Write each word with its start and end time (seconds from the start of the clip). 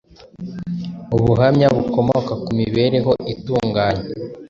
Ubuhamya 1.15 1.67
bukomoka 1.75 2.33
ku 2.43 2.49
mibereho 2.59 3.11
itunganye 3.33 4.05